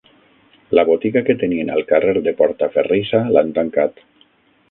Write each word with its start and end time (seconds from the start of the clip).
La 0.77 0.83
botiga 0.89 1.21
que 1.27 1.35
tenien 1.43 1.69
al 1.75 1.85
carrer 1.91 2.15
de 2.29 2.35
Portaferrissa 2.41 3.23
l'han 3.35 3.55
tancat. 3.59 4.05